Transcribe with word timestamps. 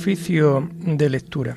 Oficio 0.00 0.70
de 0.78 1.10
lectura. 1.10 1.56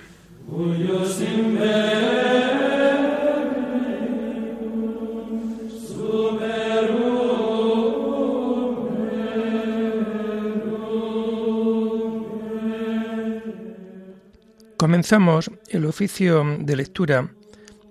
Comenzamos 14.76 15.52
el 15.70 15.86
oficio 15.86 16.44
de 16.62 16.76
lectura 16.76 17.32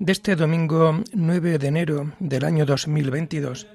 de 0.01 0.11
este 0.11 0.35
domingo 0.35 1.01
9 1.13 1.59
de 1.59 1.67
enero 1.69 2.13
del 2.19 2.45
año 2.45 2.67
2022, 2.67 3.69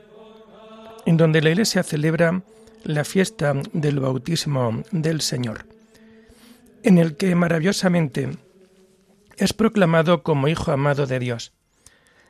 en 1.05 1.15
donde 1.15 1.41
la 1.41 1.51
Iglesia 1.51 1.83
celebra 1.83 2.43
la 2.83 3.05
fiesta 3.05 3.53
del 3.71 4.01
bautismo 4.01 4.83
del 4.91 5.21
Señor, 5.21 5.74
en 6.85 6.99
el 6.99 7.17
que 7.17 7.33
maravillosamente 7.33 8.29
es 9.37 9.53
proclamado 9.53 10.21
como 10.21 10.47
Hijo 10.47 10.71
amado 10.71 11.07
de 11.07 11.17
Dios. 11.17 11.51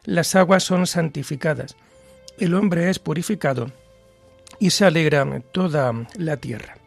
Las 0.05 0.34
aguas 0.36 0.64
son 0.64 0.88
santificadas, 0.88 1.76
el 2.40 2.54
hombre 2.54 2.90
es 2.90 2.98
purificado 2.98 3.72
y 4.58 4.70
se 4.70 4.86
alegra 4.86 5.41
toda 5.52 5.94
la 6.16 6.38
tierra. 6.38 6.78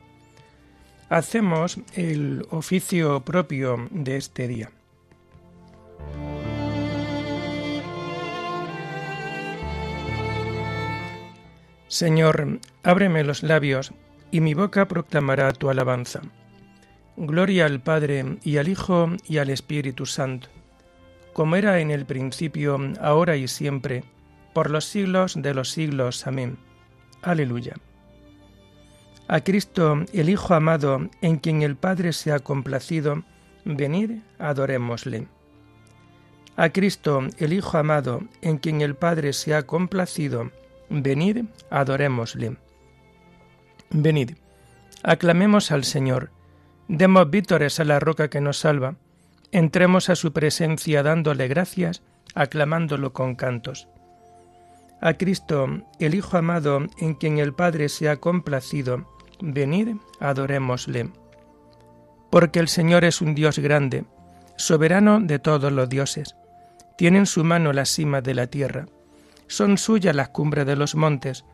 Hacemos 1.11 1.79
el 1.95 2.47
oficio 2.51 3.21
propio 3.21 3.89
de 3.91 4.17
este 4.17 4.49
día. 4.49 4.71
Señor, 11.89 12.61
ábreme 12.83 13.25
los 13.25 13.43
labios, 13.43 13.93
y 14.31 14.41
mi 14.41 14.53
boca 14.53 14.89
proclamará 14.89 15.53
tu 15.53 15.71
alabanza. 15.71 16.21
Gloria 17.21 17.67
al 17.67 17.81
Padre, 17.81 18.39
y 18.45 18.59
al 18.59 18.69
Hijo, 18.69 19.09
y 19.27 19.39
al 19.39 19.51
Espíritu 19.51 20.07
Santo, 20.07 20.49
como 21.33 21.57
era 21.57 21.81
en 21.81 21.91
el 21.91 22.07
principio, 22.07 22.79
ahora 23.01 23.37
y 23.37 23.49
siempre, 23.49 24.05
por 24.55 24.71
los 24.71 24.85
siglos 24.85 25.35
de 25.37 25.53
los 25.53 25.71
siglos. 25.71 26.29
Amén. 26.29 26.59
Aleluya. 27.23 27.75
A 29.27 29.41
Cristo, 29.41 30.05
el 30.13 30.29
Hijo 30.29 30.55
amado, 30.55 31.11
en 31.21 31.39
quien 31.39 31.63
el 31.63 31.75
Padre 31.75 32.13
se 32.13 32.31
ha 32.31 32.39
complacido, 32.39 33.25
venid, 33.65 34.21
adorémosle. 34.39 35.27
A 36.57 36.69
Cristo, 36.71 37.27
el 37.39 37.53
Hijo 37.53 37.79
amado, 37.79 38.23
en 38.43 38.59
quien 38.59 38.81
el 38.81 38.95
Padre 38.95 39.33
se 39.33 39.57
ha 39.57 39.67
complacido, 39.67 40.53
Venid, 40.91 41.45
adorémosle. 41.69 42.57
Venid, 43.91 44.37
aclamemos 45.03 45.71
al 45.71 45.85
Señor, 45.85 46.31
demos 46.89 47.31
vítores 47.31 47.81
a 47.81 47.85
la 47.85 48.01
roca 48.01 48.29
que 48.29 48.41
nos 48.41 48.59
salva, 48.59 48.97
entremos 49.53 50.11
a 50.11 50.17
su 50.17 50.33
presencia 50.33 51.03
dándole 51.03 51.49
gracias, 51.49 52.03
aclamándolo 52.35 53.13
con 53.13 53.35
cantos. 53.35 53.89
A 55.01 55.15
Cristo, 55.15 55.69
el 56.01 56.15
Hijo 56.15 56.37
amado, 56.37 56.87
en 56.99 57.15
quien 57.15 57.39
el 57.39 57.55
Padre 57.55 57.89
se 57.89 58.09
ha 58.09 58.17
complacido, 58.17 59.09
venid, 59.41 59.97
adorémosle. 60.19 61.11
Porque 62.31 62.59
el 62.59 62.69
Señor 62.69 63.05
es 63.05 63.21
un 63.21 63.35
Dios 63.35 63.59
grande, 63.59 64.05
soberano 64.57 65.21
de 65.21 65.39
todos 65.39 65.73
los 65.73 65.89
dioses, 65.89 66.35
tiene 66.97 67.19
en 67.19 67.27
su 67.27 67.45
mano 67.45 67.73
la 67.73 67.85
cima 67.85 68.21
de 68.21 68.35
la 68.35 68.49
tierra 68.49 68.87
son 69.49 69.79
suyas 69.79 70.15
las 70.15 70.29
cumbres 70.29 70.67
de 70.67 70.77
los 70.77 70.95
montes, 70.95 71.45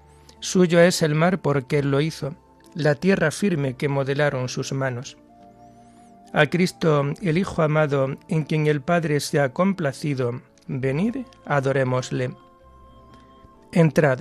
suyo 0.40 0.80
es 0.80 1.00
el 1.00 1.14
mar 1.14 1.40
porque 1.40 1.78
Él 1.78 1.90
lo 1.90 2.00
hizo, 2.00 2.34
la 2.74 2.96
tierra 2.96 3.30
firme 3.30 3.76
que 3.76 3.88
modelaron 3.88 4.48
sus 4.48 4.72
manos. 4.72 5.16
A 6.34 6.46
Cristo, 6.46 7.14
el 7.22 7.38
Hijo 7.38 7.62
amado, 7.62 8.18
en 8.28 8.44
quien 8.44 8.66
el 8.66 8.82
Padre 8.82 9.20
se 9.20 9.40
ha 9.40 9.54
complacido, 9.54 10.42
venid, 10.66 11.24
adorémosle. 11.46 12.34
Entrad, 13.72 14.20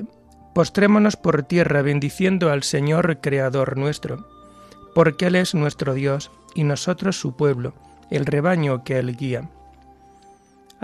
postrémonos 0.56 1.18
por 1.18 1.44
tierra 1.44 1.82
bendiciendo 1.82 2.52
al 2.52 2.64
Señor 2.64 3.20
Creador 3.20 3.78
nuestro, 3.78 4.26
porque 4.96 5.26
Él 5.26 5.36
es 5.36 5.54
nuestro 5.54 5.94
Dios 5.94 6.32
y 6.56 6.64
nosotros 6.64 7.20
su 7.20 7.36
pueblo, 7.36 7.74
el 8.10 8.26
rebaño 8.26 8.86
que 8.86 9.00
Él 9.00 9.18
guía 9.18 9.50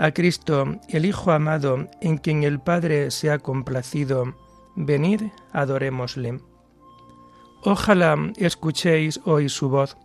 a 0.00 0.12
Cristo, 0.12 0.78
el 0.88 1.04
Hijo 1.04 1.30
amado, 1.30 1.86
en 2.00 2.16
quien 2.16 2.42
el 2.42 2.58
Padre 2.58 3.10
se 3.10 3.30
ha 3.30 3.38
complacido, 3.38 4.34
venid, 4.74 5.24
adorémosle. 5.52 6.40
Ojalá 7.64 8.16
escuchéis 8.38 9.20
hoy 9.26 9.50
su 9.50 9.68
voz. 9.68 9.98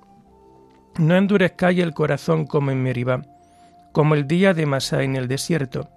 No 0.97 1.15
endurezcáis 1.15 1.79
el 1.79 1.93
corazón 1.93 2.45
como 2.45 2.71
en 2.71 2.81
Meribá, 2.81 3.21
como 3.91 4.15
el 4.15 4.27
día 4.27 4.53
de 4.53 4.65
Masá 4.65 5.03
en 5.03 5.17
el 5.17 5.27
desierto, 5.27 5.89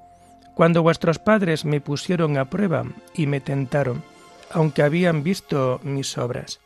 cuando 0.55 0.83
vuestros 0.83 1.21
padres 1.21 1.65
me 1.65 1.81
pusieron 1.81 2.37
a 2.37 2.47
prueba 2.47 2.85
y 3.15 3.29
me 3.29 3.41
tentaron, 3.41 4.03
aunque 4.51 4.83
habían 4.83 5.23
visto 5.23 5.81
mis 5.85 6.19
obras. 6.19 6.61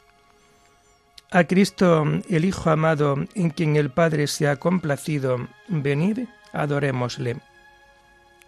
A 1.31 1.44
Cristo, 1.44 2.04
el 2.28 2.44
Hijo 2.44 2.71
amado, 2.71 3.16
en 3.34 3.50
quien 3.50 3.76
el 3.76 3.91
Padre 3.91 4.26
se 4.26 4.48
ha 4.48 4.56
complacido, 4.56 5.48
venid, 5.69 6.21
adorémosle. 6.53 7.37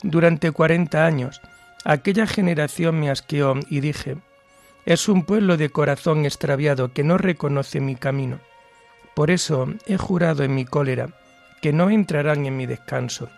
Durante 0.02 0.50
cuarenta 0.50 1.06
años, 1.06 1.40
aquella 1.84 2.26
generación 2.26 3.00
me 3.00 3.10
asqueó 3.10 3.54
y 3.68 3.80
dije, 3.80 4.16
es 4.86 5.08
un 5.08 5.24
pueblo 5.24 5.56
de 5.56 5.70
corazón 5.70 6.26
extraviado 6.26 6.92
que 6.92 7.04
no 7.04 7.16
reconoce 7.16 7.80
mi 7.80 7.96
camino. 7.96 8.40
Por 9.14 9.30
eso 9.30 9.68
he 9.86 9.96
jurado 9.96 10.42
en 10.42 10.54
mi 10.54 10.64
cólera 10.64 11.08
que 11.60 11.72
no 11.72 11.90
entrarán 11.90 12.46
en 12.46 12.56
mi 12.56 12.66
descanso. 12.66 13.30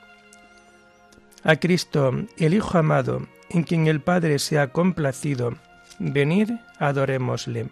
A 1.45 1.57
Cristo, 1.57 2.13
el 2.39 2.55
Hijo 2.55 2.79
amado, 2.79 3.27
en 3.51 3.63
quien 3.63 3.87
el 3.87 4.01
Padre 4.01 4.39
se 4.39 4.59
ha 4.59 4.69
complacido, 4.69 5.55
venid, 5.99 6.51
adorémosle. 6.79 7.69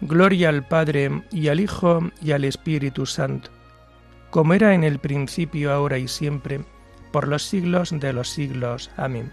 Gloria 0.00 0.48
al 0.48 0.66
Padre 0.66 1.22
y 1.30 1.48
al 1.48 1.60
Hijo 1.60 2.00
y 2.22 2.32
al 2.32 2.44
Espíritu 2.44 3.04
Santo 3.04 3.50
como 4.30 4.54
era 4.54 4.74
en 4.74 4.84
el 4.84 4.98
principio, 5.00 5.72
ahora 5.72 5.98
y 5.98 6.08
siempre, 6.08 6.64
por 7.12 7.26
los 7.26 7.42
siglos 7.42 7.90
de 7.90 8.12
los 8.12 8.28
siglos. 8.28 8.90
Amén. 8.96 9.32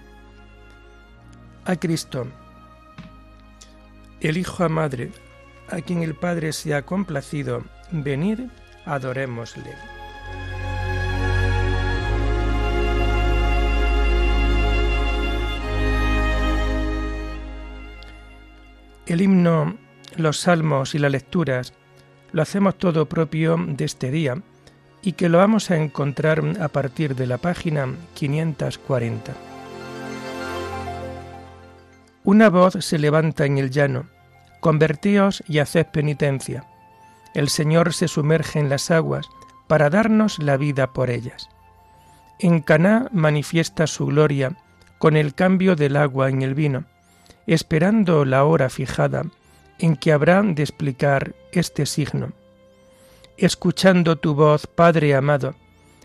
A 1.65 1.75
Cristo, 1.75 2.27
el 4.19 4.37
Hijo 4.37 4.63
a 4.63 4.69
Madre, 4.69 5.11
a 5.69 5.81
quien 5.81 6.03
el 6.03 6.15
Padre 6.15 6.53
se 6.53 6.73
ha 6.73 6.83
complacido, 6.83 7.63
venid, 7.91 8.39
adorémosle. 8.85 9.73
El 19.05 19.21
himno, 19.21 19.77
los 20.17 20.37
salmos 20.39 20.93
y 20.93 20.99
las 20.99 21.11
lecturas 21.11 21.73
lo 22.33 22.41
hacemos 22.41 22.77
todo 22.77 23.07
propio 23.07 23.57
de 23.57 23.85
este 23.85 24.11
día, 24.11 24.41
y 25.01 25.13
que 25.13 25.29
lo 25.29 25.37
vamos 25.37 25.71
a 25.71 25.77
encontrar 25.77 26.43
a 26.59 26.67
partir 26.67 27.15
de 27.15 27.27
la 27.27 27.37
página 27.37 27.87
540. 28.15 29.33
Una 32.25 32.49
voz 32.49 32.73
se 32.81 32.99
levanta 32.99 33.45
en 33.45 33.57
el 33.57 33.69
llano, 33.69 34.07
convertíos 34.67 35.41
y 35.47 35.59
haced 35.59 35.85
penitencia. 35.87 36.65
El 37.33 37.47
Señor 37.47 37.93
se 37.93 38.09
sumerge 38.09 38.59
en 38.59 38.67
las 38.67 38.91
aguas 38.91 39.29
para 39.67 39.89
darnos 39.89 40.39
la 40.39 40.57
vida 40.57 40.91
por 40.91 41.09
ellas. 41.09 41.47
En 42.37 42.59
Caná 42.59 43.07
manifiesta 43.13 43.87
su 43.87 44.07
gloria 44.07 44.57
con 44.97 45.15
el 45.15 45.33
cambio 45.33 45.77
del 45.77 45.95
agua 45.95 46.27
en 46.27 46.41
el 46.41 46.53
vino, 46.53 46.83
esperando 47.45 48.25
la 48.25 48.43
hora 48.43 48.69
fijada 48.69 49.23
en 49.79 49.95
que 49.95 50.11
habrá 50.11 50.43
de 50.43 50.63
explicar 50.63 51.33
este 51.53 51.85
signo 51.85 52.33
escuchando 53.37 54.17
tu 54.17 54.33
voz, 54.33 54.67
Padre 54.67 55.15
amado, 55.15 55.55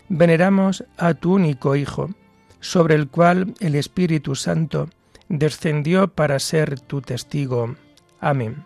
veneramos 0.07 0.85
a 0.97 1.15
tu 1.15 1.33
único 1.33 1.75
Hijo, 1.75 2.11
sobre 2.59 2.95
el 2.95 3.09
cual 3.09 3.55
el 3.59 3.75
Espíritu 3.75 4.35
Santo 4.35 4.87
descendió 5.27 6.07
para 6.07 6.39
ser 6.39 6.79
tu 6.79 7.01
testigo. 7.01 7.75
Amén. 8.23 8.65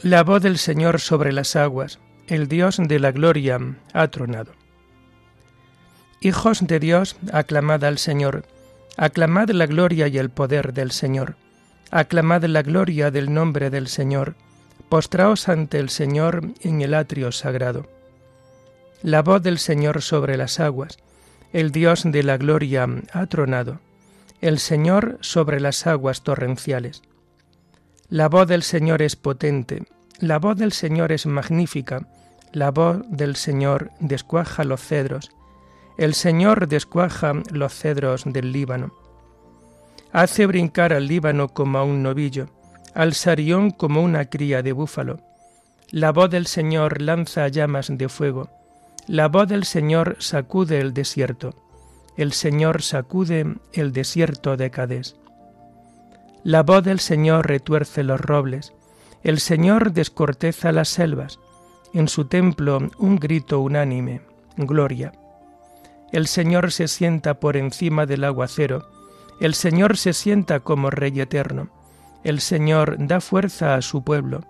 La 0.00 0.22
voz 0.22 0.42
del 0.42 0.58
Señor 0.58 1.00
sobre 1.00 1.32
las 1.32 1.56
aguas, 1.56 1.98
el 2.28 2.46
Dios 2.46 2.76
de 2.78 3.00
la 3.00 3.10
gloria, 3.10 3.58
ha 3.92 4.06
tronado. 4.08 4.52
Hijos 6.20 6.64
de 6.64 6.78
Dios, 6.78 7.16
aclamad 7.32 7.82
al 7.82 7.98
Señor, 7.98 8.44
aclamad 8.96 9.48
la 9.50 9.66
gloria 9.66 10.06
y 10.06 10.18
el 10.18 10.30
poder 10.30 10.72
del 10.72 10.92
Señor, 10.92 11.34
aclamad 11.90 12.44
la 12.44 12.62
gloria 12.62 13.10
del 13.10 13.34
nombre 13.34 13.70
del 13.70 13.88
Señor, 13.88 14.36
postraos 14.88 15.48
ante 15.48 15.78
el 15.78 15.90
Señor 15.90 16.48
en 16.60 16.80
el 16.82 16.94
atrio 16.94 17.32
sagrado. 17.32 17.86
La 19.02 19.22
voz 19.22 19.42
del 19.42 19.58
Señor 19.58 20.02
sobre 20.02 20.36
las 20.36 20.60
aguas. 20.60 20.98
El 21.52 21.72
Dios 21.72 22.02
de 22.04 22.22
la 22.22 22.36
gloria 22.36 22.86
ha 23.12 23.26
tronado. 23.26 23.80
El 24.40 24.58
Señor 24.58 25.18
sobre 25.20 25.60
las 25.60 25.86
aguas 25.86 26.22
torrenciales. 26.22 27.02
La 28.08 28.28
voz 28.28 28.46
del 28.46 28.62
Señor 28.62 29.02
es 29.02 29.16
potente. 29.16 29.84
La 30.20 30.38
voz 30.38 30.56
del 30.56 30.72
Señor 30.72 31.12
es 31.12 31.26
magnífica. 31.26 32.06
La 32.52 32.70
voz 32.70 32.98
del 33.08 33.36
Señor 33.36 33.90
descuaja 34.00 34.64
los 34.64 34.80
cedros. 34.80 35.30
El 35.96 36.14
Señor 36.14 36.66
descuaja 36.68 37.34
los 37.50 37.74
cedros 37.74 38.24
del 38.26 38.52
Líbano. 38.52 38.94
Hace 40.12 40.46
brincar 40.46 40.92
al 40.92 41.08
Líbano 41.08 41.48
como 41.48 41.78
a 41.78 41.84
un 41.84 42.02
novillo, 42.02 42.48
al 42.94 43.14
Sarión 43.14 43.70
como 43.70 44.02
una 44.02 44.26
cría 44.26 44.62
de 44.62 44.72
búfalo. 44.72 45.20
La 45.90 46.12
voz 46.12 46.30
del 46.30 46.46
Señor 46.46 47.02
lanza 47.02 47.48
llamas 47.48 47.88
de 47.90 48.08
fuego 48.08 48.50
la 49.06 49.28
voz 49.28 49.48
del 49.48 49.64
Señor 49.64 50.16
sacude 50.20 50.80
el 50.80 50.94
desierto. 50.94 51.54
El 52.16 52.32
Señor 52.32 52.80
sacude 52.80 53.56
el 53.74 53.92
desierto 53.92 54.56
de 54.56 54.70
Cadés. 54.70 55.16
La 56.42 56.62
voz 56.62 56.82
del 56.84 57.00
Señor 57.00 57.46
retuerce 57.46 58.02
los 58.02 58.18
robles. 58.18 58.72
El 59.22 59.40
Señor 59.40 59.92
descorteza 59.92 60.72
las 60.72 60.88
selvas. 60.88 61.38
En 61.92 62.08
su 62.08 62.24
templo 62.24 62.78
un 62.98 63.16
grito 63.16 63.60
unánime. 63.60 64.22
Gloria. 64.56 65.12
El 66.10 66.26
Señor 66.26 66.72
se 66.72 66.88
sienta 66.88 67.40
por 67.40 67.58
encima 67.58 68.06
del 68.06 68.24
aguacero. 68.24 68.88
El 69.38 69.52
Señor 69.52 69.98
se 69.98 70.14
sienta 70.14 70.60
como 70.60 70.88
Rey 70.88 71.20
eterno. 71.20 71.68
El 72.24 72.40
Señor 72.40 72.96
da 72.98 73.20
fuerza 73.20 73.74
a 73.74 73.82
su 73.82 74.02
pueblo. 74.02 74.40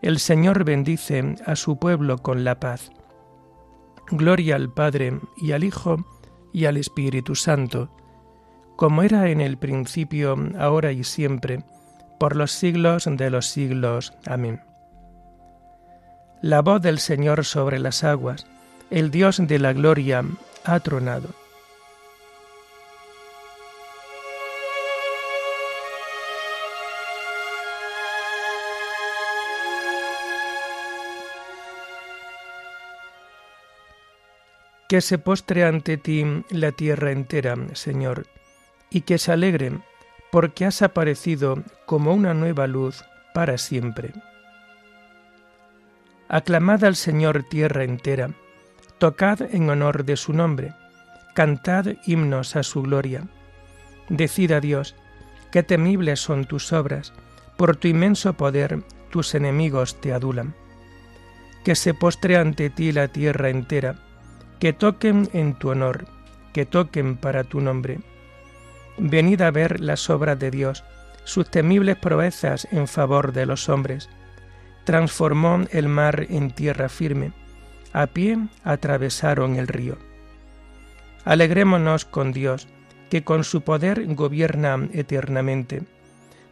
El 0.00 0.20
Señor 0.20 0.62
bendice 0.62 1.34
a 1.44 1.56
su 1.56 1.76
pueblo 1.76 2.18
con 2.18 2.44
la 2.44 2.60
paz. 2.60 2.92
Gloria 4.08 4.54
al 4.54 4.72
Padre 4.72 5.18
y 5.36 5.50
al 5.50 5.64
Hijo 5.64 6.04
y 6.52 6.66
al 6.66 6.76
Espíritu 6.76 7.34
Santo, 7.34 7.90
como 8.76 9.02
era 9.02 9.28
en 9.28 9.40
el 9.40 9.58
principio, 9.58 10.36
ahora 10.56 10.92
y 10.92 11.02
siempre, 11.02 11.64
por 12.20 12.36
los 12.36 12.52
siglos 12.52 13.08
de 13.10 13.28
los 13.28 13.46
siglos. 13.46 14.12
Amén. 14.24 14.62
La 16.40 16.62
voz 16.62 16.80
del 16.80 17.00
Señor 17.00 17.44
sobre 17.44 17.80
las 17.80 18.04
aguas, 18.04 18.46
el 18.90 19.10
Dios 19.10 19.40
de 19.44 19.58
la 19.58 19.72
gloria, 19.72 20.24
ha 20.64 20.78
tronado. 20.78 21.30
Que 34.88 35.00
se 35.00 35.18
postre 35.18 35.64
ante 35.64 35.96
ti 35.96 36.24
la 36.50 36.72
tierra 36.72 37.10
entera, 37.10 37.56
Señor, 37.72 38.26
y 38.90 39.02
que 39.02 39.18
se 39.18 39.32
alegre, 39.32 39.72
porque 40.30 40.64
has 40.64 40.82
aparecido 40.82 41.62
como 41.86 42.14
una 42.14 42.34
nueva 42.34 42.66
luz 42.66 43.04
para 43.34 43.58
siempre. 43.58 44.12
Aclamad 46.28 46.84
al 46.84 46.96
Señor 46.96 47.44
tierra 47.48 47.84
entera, 47.84 48.30
tocad 48.98 49.42
en 49.54 49.70
honor 49.70 50.04
de 50.04 50.16
su 50.16 50.32
nombre, 50.32 50.74
cantad 51.34 51.86
himnos 52.06 52.56
a 52.56 52.62
su 52.62 52.82
gloria. 52.82 53.28
Decid 54.08 54.52
a 54.52 54.60
Dios, 54.60 54.94
qué 55.52 55.62
temibles 55.62 56.20
son 56.20 56.44
tus 56.44 56.72
obras, 56.72 57.12
por 57.56 57.76
tu 57.76 57.88
inmenso 57.88 58.34
poder 58.34 58.82
tus 59.10 59.34
enemigos 59.34 60.00
te 60.00 60.12
adulan. 60.12 60.54
Que 61.64 61.74
se 61.74 61.94
postre 61.94 62.36
ante 62.36 62.70
ti 62.70 62.92
la 62.92 63.08
tierra 63.08 63.48
entera, 63.48 64.05
que 64.58 64.72
toquen 64.72 65.28
en 65.32 65.54
tu 65.54 65.70
honor, 65.70 66.06
que 66.52 66.66
toquen 66.66 67.16
para 67.16 67.44
tu 67.44 67.60
nombre. 67.60 68.00
Venid 68.98 69.42
a 69.42 69.50
ver 69.50 69.80
las 69.80 70.08
obras 70.08 70.38
de 70.38 70.50
Dios, 70.50 70.84
sus 71.24 71.50
temibles 71.50 71.96
proezas 71.96 72.66
en 72.70 72.88
favor 72.88 73.32
de 73.32 73.46
los 73.46 73.68
hombres. 73.68 74.08
Transformó 74.84 75.64
el 75.70 75.88
mar 75.88 76.26
en 76.30 76.50
tierra 76.50 76.88
firme, 76.88 77.32
a 77.92 78.06
pie 78.06 78.38
atravesaron 78.64 79.56
el 79.56 79.68
río. 79.68 79.98
Alegrémonos 81.24 82.04
con 82.04 82.32
Dios, 82.32 82.68
que 83.10 83.24
con 83.24 83.44
su 83.44 83.62
poder 83.62 84.06
gobierna 84.14 84.88
eternamente. 84.92 85.82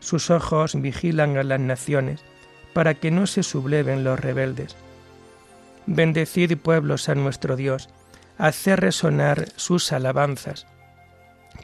Sus 0.01 0.31
ojos 0.31 0.81
vigilan 0.81 1.37
a 1.37 1.45
las 1.45 1.61
naciones, 1.61 2.25
para 2.73 2.95
que 2.95 3.11
no 3.11 3.27
se 3.27 3.43
subleven 3.43 4.05
los 4.05 4.19
rebeldes. 4.19 4.77
Bendecid 5.87 6.57
pueblos 6.57 7.09
a 7.09 7.15
nuestro 7.15 7.57
Dios, 7.57 7.89
haced 8.39 8.77
resonar 8.77 9.49
sus 9.57 9.93
alabanzas, 9.93 10.67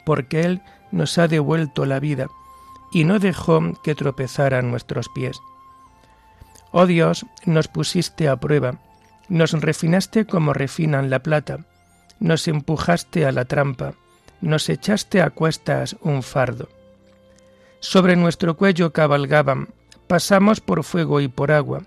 porque 0.05 0.41
Él 0.41 0.61
nos 0.91 1.17
ha 1.17 1.27
devuelto 1.27 1.85
la 1.85 1.99
vida 1.99 2.27
y 2.91 3.03
no 3.03 3.19
dejó 3.19 3.61
que 3.83 3.95
tropezaran 3.95 4.69
nuestros 4.69 5.09
pies. 5.09 5.41
Oh 6.71 6.85
Dios, 6.85 7.25
nos 7.45 7.67
pusiste 7.67 8.29
a 8.29 8.37
prueba, 8.37 8.79
nos 9.29 9.51
refinaste 9.53 10.25
como 10.25 10.53
refinan 10.53 11.09
la 11.09 11.19
plata, 11.19 11.65
nos 12.19 12.47
empujaste 12.47 13.25
a 13.25 13.31
la 13.31 13.45
trampa, 13.45 13.93
nos 14.41 14.69
echaste 14.69 15.21
a 15.21 15.29
cuestas 15.29 15.95
un 16.01 16.23
fardo. 16.23 16.69
Sobre 17.79 18.15
nuestro 18.15 18.57
cuello 18.57 18.93
cabalgaban, 18.93 19.69
pasamos 20.07 20.59
por 20.59 20.83
fuego 20.83 21.19
y 21.21 21.27
por 21.27 21.51
agua, 21.51 21.83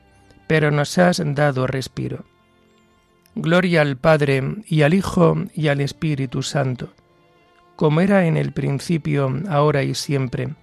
pero 0.55 0.71
nos 0.71 0.99
has 0.99 1.21
dado 1.35 1.67
respiro. 1.67 2.27
Gloria 3.35 3.81
al 3.81 3.97
Padre 3.97 4.41
y 4.69 4.83
al 4.83 4.95
Hijo 4.95 5.35
y 5.53 5.67
al 5.67 5.81
Espíritu 5.81 6.45
Santo, 6.45 6.93
como 7.75 8.01
era 8.01 8.27
en 8.27 8.37
el 8.37 8.53
principio, 8.53 9.35
ahora 9.49 9.83
y 9.83 9.97
siempre, 9.97 10.55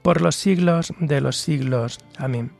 por 0.00 0.22
los 0.22 0.34
siglos 0.34 0.94
de 0.98 1.20
los 1.20 1.36
siglos. 1.36 1.98
Amén. 2.16 2.52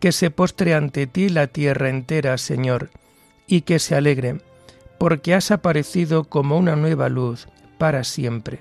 Que 0.00 0.10
se 0.10 0.32
postre 0.32 0.74
ante 0.74 1.06
ti 1.06 1.28
la 1.28 1.46
tierra 1.46 1.88
entera, 1.88 2.36
Señor, 2.36 2.90
y 3.46 3.60
que 3.60 3.78
se 3.78 3.94
alegre, 3.94 4.40
porque 4.98 5.34
has 5.34 5.52
aparecido 5.52 6.24
como 6.24 6.58
una 6.58 6.74
nueva 6.74 7.08
luz 7.08 7.46
para 7.78 8.02
siempre. 8.02 8.58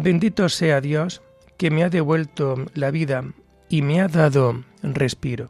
Bendito 0.00 0.48
sea 0.48 0.80
Dios 0.80 1.22
que 1.56 1.72
me 1.72 1.82
ha 1.82 1.90
devuelto 1.90 2.54
la 2.74 2.92
vida 2.92 3.24
y 3.68 3.82
me 3.82 4.00
ha 4.00 4.06
dado 4.06 4.62
respiro. 4.80 5.48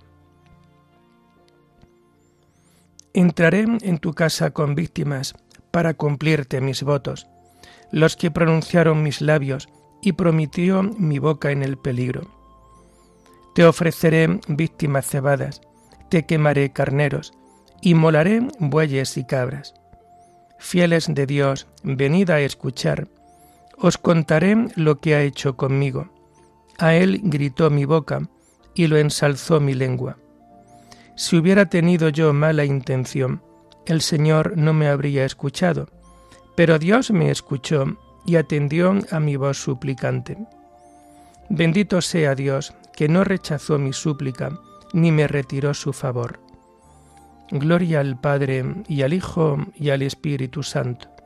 Entraré 3.13 3.67
en 3.83 3.99
tu 3.99 4.15
casa 4.15 4.53
con 4.53 4.75
víctimas 4.75 5.35
para 5.71 5.93
cumplirte 5.93 6.63
mis 6.63 6.83
votos, 6.83 7.27
los 7.93 8.17
que 8.17 8.31
pronunciaron 8.31 9.03
mis 9.03 9.21
labios 9.21 9.69
y 10.01 10.13
prometió 10.13 10.83
mi 10.83 11.19
boca 11.19 11.51
en 11.51 11.63
el 11.63 11.77
peligro. 11.77 12.31
Te 13.55 13.67
ofreceré 13.67 14.41
víctimas 14.49 15.07
cebadas, 15.07 15.61
te 16.09 16.25
quemaré 16.25 16.73
carneros, 16.73 17.35
y 17.83 17.93
molaré 17.93 18.49
bueyes 18.61 19.19
y 19.19 19.27
cabras. 19.27 19.75
Fieles 20.59 21.07
de 21.15 21.27
Dios, 21.27 21.67
venid 21.83 22.31
a 22.31 22.41
escuchar, 22.41 23.09
os 23.81 23.99
contaré 23.99 24.57
lo 24.77 25.01
que 25.01 25.15
ha 25.15 25.23
hecho 25.23 25.57
conmigo. 25.57 26.09
A 26.79 26.95
él 26.95 27.21
gritó 27.25 27.71
mi 27.71 27.85
boca 27.85 28.29
y 28.75 28.87
lo 28.87 28.99
ensalzó 28.99 29.61
mi 29.61 29.75
lengua. 29.75 30.19
Si 31.17 31.37
hubiera 31.37 31.67
tenido 31.67 32.09
yo 32.09 32.33
mala 32.33 32.65
intención, 32.65 33.43
el 33.87 34.01
Señor 34.01 34.57
no 34.57 34.73
me 34.73 34.89
habría 34.89 35.25
escuchado, 35.25 35.89
pero 36.55 36.79
Dios 36.79 37.11
me 37.11 37.31
escuchó 37.31 37.97
y 38.27 38.37
atendió 38.37 38.95
a 39.11 39.21
mi 39.21 39.37
voz 39.37 39.59
suplicante. 39.59 40.37
Bendito 41.49 42.01
sea 42.01 42.35
Dios, 42.35 42.75
que 42.95 43.09
no 43.09 43.25
rechazó 43.25 43.79
mi 43.79 43.93
súplica, 43.93 44.59
ni 44.93 45.11
me 45.11 45.27
retiró 45.27 45.73
su 45.73 45.93
favor. 45.93 46.41
Gloria 47.51 48.01
al 48.01 48.21
Padre 48.21 48.65
y 48.87 49.03
al 49.03 49.15
Hijo 49.15 49.57
y 49.75 49.91
al 49.91 50.03
Espíritu 50.03 50.63
Santo 50.63 51.18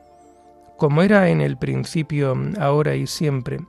como 0.77 1.01
era 1.01 1.29
en 1.29 1.41
el 1.41 1.57
principio, 1.57 2.35
ahora 2.59 2.95
y 2.95 3.07
siempre, 3.07 3.59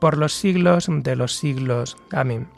por 0.00 0.16
los 0.16 0.32
siglos 0.32 0.86
de 0.88 1.16
los 1.16 1.36
siglos. 1.36 1.96
Amén. 2.12 2.48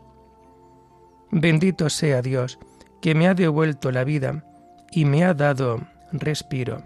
Bendito 1.30 1.88
sea 1.90 2.22
Dios, 2.22 2.58
que 3.00 3.14
me 3.14 3.28
ha 3.28 3.34
devuelto 3.34 3.90
la 3.92 4.04
vida 4.04 4.44
y 4.90 5.04
me 5.04 5.24
ha 5.24 5.34
dado 5.34 5.80
respiro. 6.12 6.82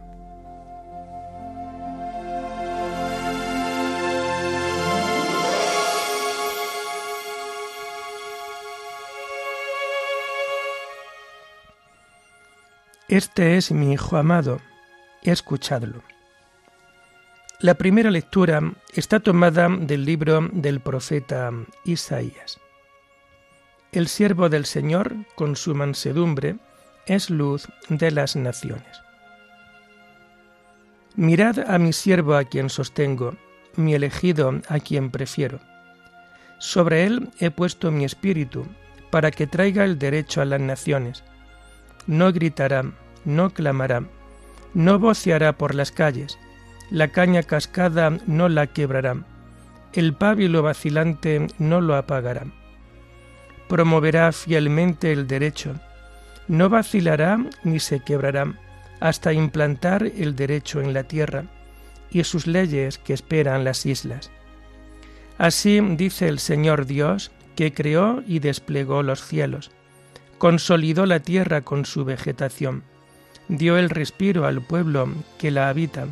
Este 13.09 13.57
es 13.57 13.71
mi 13.71 13.93
Hijo 13.93 14.17
amado, 14.17 14.61
escuchadlo. 15.23 16.03
La 17.65 17.73
primera 17.73 18.11
lectura 18.11 18.61
está 18.93 19.21
tomada 19.21 19.71
del 19.71 20.05
libro 20.05 20.51
del 20.53 20.81
profeta 20.81 21.51
Isaías. 21.87 22.61
El 23.91 24.07
siervo 24.09 24.51
del 24.51 24.67
Señor, 24.67 25.15
con 25.35 25.57
su 25.57 25.75
mansedumbre, 25.75 26.57
es 27.07 27.31
luz 27.31 27.67
de 27.89 28.11
las 28.11 28.37
naciones. 28.37 29.01
Mirad 31.17 31.61
a 31.61 31.79
mi 31.79 31.95
siervo 31.95 32.35
a 32.35 32.45
quien 32.45 32.69
sostengo, 32.69 33.35
mi 33.77 33.95
elegido 33.95 34.61
a 34.69 34.79
quien 34.79 35.11
prefiero. 35.11 35.59
Sobre 36.59 37.07
él 37.07 37.31
he 37.41 37.51
puesto 37.51 37.91
mi 37.91 38.05
espíritu, 38.05 38.67
para 39.11 39.31
que 39.31 39.47
traiga 39.47 39.85
el 39.85 39.99
derecho 39.99 40.43
a 40.43 40.45
las 40.45 40.61
naciones. 40.61 41.25
No 42.07 42.31
gritará, 42.31 42.85
no 43.25 43.55
clamará, 43.55 44.05
no 44.75 44.99
voceará 44.99 45.57
por 45.57 45.75
las 45.75 45.93
calles, 45.93 46.39
la 46.91 47.09
caña 47.09 47.43
cascada 47.43 48.19
no 48.27 48.49
la 48.49 48.67
quebrará, 48.69 49.25
el 49.93 50.15
pábilo 50.15 50.63
vacilante 50.63 51.47
no 51.59 51.81
lo 51.81 51.97
apagará. 51.97 52.47
Promoverá 53.69 54.33
fielmente 54.33 55.13
el 55.13 55.27
derecho, 55.27 55.75
no 56.49 56.69
vacilará 56.69 57.39
ni 57.63 57.81
se 57.81 58.01
quebrará 58.01 58.55
hasta 59.01 59.33
implantar 59.33 60.05
el 60.05 60.37
derecho 60.37 60.81
en 60.81 60.95
la 60.95 61.05
tierra 61.05 61.45
y 62.11 62.23
sus 62.25 62.47
leyes 62.47 62.99
que 62.99 63.13
esperan 63.13 63.65
las 63.65 63.87
islas. 63.87 64.31
Así 65.39 65.81
dice 65.81 66.29
el 66.29 66.39
Señor 66.39 66.87
Dios, 66.87 67.33
que 67.57 67.73
creó 67.73 68.23
y 68.27 68.39
desplegó 68.39 69.03
los 69.03 69.25
cielos, 69.25 69.71
consolidó 70.39 71.07
la 71.07 71.21
tierra 71.21 71.63
con 71.63 71.87
su 71.87 72.05
vegetación, 72.05 72.83
dio 73.49 73.79
el 73.79 73.91
respiro 73.91 74.47
al 74.47 74.63
pueblo 74.63 75.09
que 75.39 75.51
la 75.51 75.69
habita 75.69 76.07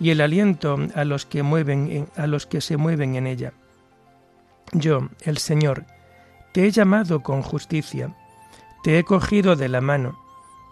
y 0.00 0.10
el 0.10 0.20
aliento 0.20 0.78
a 0.94 1.04
los 1.04 1.26
que 1.26 1.42
mueven 1.42 2.08
a 2.16 2.26
los 2.26 2.46
que 2.46 2.60
se 2.60 2.76
mueven 2.76 3.16
en 3.16 3.26
ella. 3.26 3.52
Yo, 4.72 5.08
el 5.22 5.38
Señor, 5.38 5.84
te 6.52 6.66
he 6.66 6.70
llamado 6.70 7.22
con 7.22 7.42
justicia, 7.42 8.14
te 8.82 8.98
he 8.98 9.04
cogido 9.04 9.56
de 9.56 9.68
la 9.68 9.80
mano, 9.80 10.18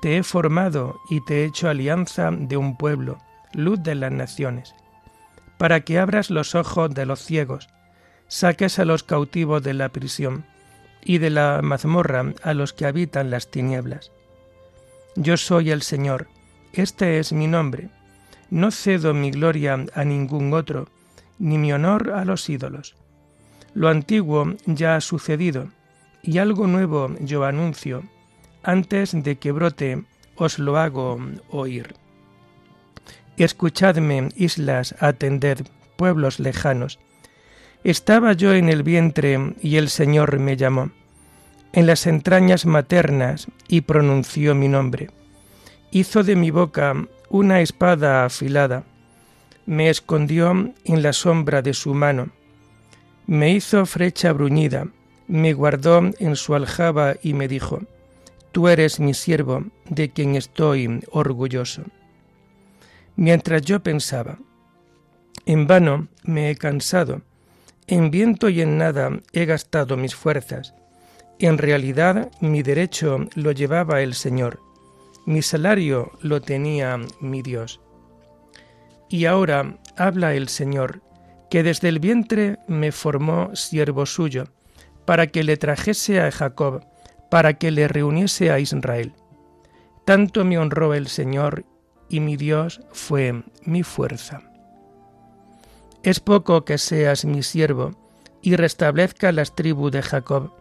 te 0.03 0.17
he 0.17 0.23
formado 0.23 1.01
y 1.11 1.25
te 1.25 1.43
he 1.43 1.45
hecho 1.45 1.69
alianza 1.69 2.31
de 2.31 2.57
un 2.57 2.77
pueblo, 2.77 3.19
luz 3.53 3.83
de 3.83 3.95
las 3.95 4.13
naciones, 4.13 4.75
para 5.59 5.81
que 5.81 5.99
abras 5.99 6.31
los 6.31 6.55
ojos 6.55 6.95
de 6.95 7.07
los 7.07 7.21
ciegos, 7.21 7.69
saques 8.29 8.79
a 8.79 8.85
los 8.85 9.03
cautivos 9.03 9.63
de 9.63 9.75
la 9.75 9.89
prisión 9.89 10.45
y 11.03 11.19
de 11.19 11.31
la 11.31 11.61
mazmorra 11.63 12.35
a 12.43 12.53
los 12.53 12.73
que 12.73 12.87
habitan 12.87 13.31
las 13.31 13.51
tinieblas. 13.51 14.11
Yo 15.15 15.37
soy 15.37 15.71
el 15.71 15.83
Señor, 15.83 16.29
este 16.73 17.19
es 17.19 17.33
mi 17.33 17.47
nombre. 17.47 17.89
No 18.51 18.71
cedo 18.71 19.15
mi 19.15 19.31
gloria 19.31 19.85
a 19.95 20.05
ningún 20.05 20.53
otro, 20.53 20.89
ni 21.39 21.59
mi 21.59 21.73
honor 21.73 22.13
a 22.15 22.25
los 22.25 22.49
ídolos. 22.49 22.95
Lo 23.75 23.89
antiguo 23.89 24.55
ya 24.67 24.97
ha 24.97 25.01
sucedido, 25.01 25.69
y 26.23 26.39
algo 26.39 26.67
nuevo 26.67 27.15
yo 27.21 27.45
anuncio. 27.45 28.05
Antes 28.63 29.13
de 29.13 29.37
que 29.37 29.53
brote, 29.53 30.05
os 30.37 30.59
lo 30.59 30.79
hago 30.79 31.19
oír. 31.51 31.95
Escuchadme, 33.37 34.31
islas, 34.37 34.95
atended, 34.99 35.67
pueblos 35.97 36.41
lejanos, 36.41 36.99
estaba 37.85 38.33
yo 38.33 38.53
en 38.53 38.69
el 38.69 38.83
vientre 38.83 39.55
y 39.61 39.77
el 39.77 39.89
Señor 39.91 40.39
me 40.41 40.57
llamó, 40.57 40.91
en 41.73 41.87
las 41.87 42.07
entrañas 42.07 42.67
maternas 42.67 43.47
y 43.69 43.83
pronunció 43.83 44.55
mi 44.55 44.69
nombre. 44.69 45.11
Hizo 45.93 46.25
de 46.25 46.35
mi 46.35 46.51
boca 46.51 46.95
una 47.31 47.61
espada 47.61 48.25
afilada, 48.25 48.85
me 49.67 49.91
escondió 49.91 50.73
en 50.85 51.03
la 51.03 51.13
sombra 51.13 51.63
de 51.63 51.75
su 51.75 51.95
mano, 51.95 52.29
me 53.27 53.51
hizo 53.51 53.85
frecha 53.87 54.33
bruñida, 54.33 54.87
me 55.27 55.53
guardó 55.53 56.11
en 56.19 56.37
su 56.37 56.55
aljaba 56.55 57.17
y 57.23 57.35
me 57.35 57.49
dijo, 57.49 57.81
Tú 58.53 58.69
eres 58.69 59.01
mi 59.01 59.13
siervo, 59.13 59.65
de 59.91 60.11
quien 60.11 60.35
estoy 60.35 61.01
orgulloso. 61.11 61.83
Mientras 63.17 63.63
yo 63.63 63.81
pensaba, 63.81 64.39
en 65.45 65.67
vano 65.67 66.09
me 66.23 66.51
he 66.51 66.57
cansado, 66.57 67.23
en 67.87 68.11
viento 68.11 68.49
y 68.49 68.63
en 68.63 68.79
nada 68.79 69.11
he 69.33 69.45
gastado 69.45 69.97
mis 69.97 70.15
fuerzas. 70.15 70.75
En 71.39 71.59
realidad 71.59 72.31
mi 72.41 72.63
derecho 72.63 73.27
lo 73.35 73.53
llevaba 73.53 74.01
el 74.01 74.15
Señor, 74.15 74.61
mi 75.27 75.43
salario 75.43 76.13
lo 76.23 76.41
tenía 76.41 76.99
mi 77.21 77.43
Dios. 77.43 77.81
Y 79.09 79.27
ahora 79.27 79.79
habla 79.97 80.35
el 80.35 80.49
Señor, 80.49 81.03
que 81.51 81.63
desde 81.63 81.89
el 81.89 81.99
vientre 81.99 82.59
me 82.69 82.93
formó 82.93 83.55
siervo 83.55 84.07
suyo, 84.07 84.45
para 85.05 85.27
que 85.27 85.45
le 85.45 85.57
trajese 85.57 86.21
a 86.21 86.31
Jacob, 86.31 86.85
para 87.31 87.55
que 87.55 87.71
le 87.71 87.89
reuniese 87.89 88.51
a 88.51 88.61
Israel. 88.61 89.15
Tanto 90.05 90.45
me 90.45 90.59
honró 90.59 90.95
el 90.95 91.09
Señor, 91.09 91.65
y 92.09 92.21
mi 92.21 92.37
Dios 92.37 92.81
fue 92.93 93.43
mi 93.65 93.83
fuerza. 93.83 94.43
Es 96.05 96.21
poco 96.21 96.65
que 96.65 96.79
seas 96.79 97.25
mi 97.25 97.43
siervo 97.43 97.91
y 98.43 98.55
restablezca 98.55 99.33
las 99.33 99.57
tribus 99.57 99.91
de 99.91 100.03
Jacob 100.03 100.53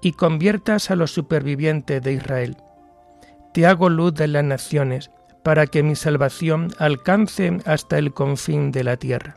y 0.00 0.12
conviertas 0.12 0.92
a 0.92 0.94
los 0.94 1.10
supervivientes 1.10 2.00
de 2.00 2.12
Israel. 2.12 2.56
Te 3.54 3.64
hago 3.64 3.88
luz 3.88 4.12
de 4.12 4.28
las 4.28 4.44
naciones 4.44 5.10
para 5.42 5.66
que 5.66 5.82
mi 5.82 5.96
salvación 5.96 6.72
alcance 6.78 7.56
hasta 7.64 7.96
el 7.96 8.12
confín 8.12 8.70
de 8.70 8.84
la 8.84 8.98
tierra. 8.98 9.36